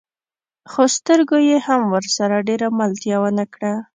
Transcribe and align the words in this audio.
خو 0.71 0.83
سترګو 0.95 1.37
يې 1.49 1.57
هم 1.67 1.81
ورسره 1.93 2.35
ډېره 2.47 2.67
ملتيا 2.79 3.17
ونه 3.21 3.45
کړه. 3.53 3.73